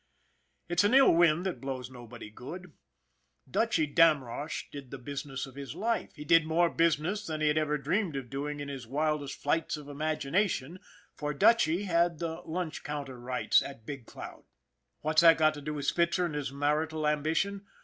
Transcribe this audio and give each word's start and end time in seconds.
It's 0.67 0.83
an 0.83 0.95
ill 0.95 1.13
wind 1.13 1.45
that 1.45 1.61
blows 1.61 1.91
nobody 1.91 2.31
good. 2.31 2.73
Dutchy 3.47 3.85
Damrosch 3.85 4.63
did 4.71 4.89
the 4.89 4.97
business 4.97 5.45
of 5.45 5.53
his 5.53 5.75
life 5.75 6.11
he 6.15 6.25
did 6.25 6.43
more 6.43 6.71
business 6.71 7.27
than 7.27 7.39
he 7.39 7.47
had 7.47 7.57
ever 7.59 7.77
dreamed 7.77 8.15
of 8.15 8.27
doing 8.27 8.59
in 8.61 8.67
his 8.67 8.87
wildest 8.87 9.39
flights 9.39 9.77
of 9.77 9.87
imagination, 9.87 10.79
for 11.13 11.35
Dutchy 11.35 11.83
had 11.83 12.17
the 12.17 12.41
lunch 12.45 12.83
counter 12.83 13.19
rights 13.19 13.61
at 13.61 13.85
Big 13.85 14.07
Cloud. 14.07 14.45
What's 15.01 15.21
that 15.21 15.37
got 15.37 15.53
to 15.53 15.61
do 15.61 15.75
with 15.75 15.85
Spitzer 15.85 16.25
and 16.25 16.33
his 16.33 16.51
marital 16.51 17.05
ambition 17.05 17.67